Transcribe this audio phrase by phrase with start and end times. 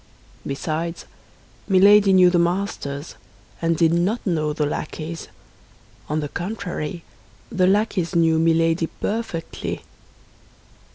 [0.47, 1.05] Besides,
[1.67, 3.13] Milady knew the masters,
[3.61, 5.27] and did not know the lackeys;
[6.09, 7.03] on the contrary,
[7.51, 9.83] the lackeys knew Milady perfectly.